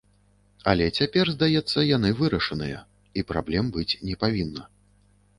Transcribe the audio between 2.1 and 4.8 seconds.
вырашаныя і праблем быць не павінна.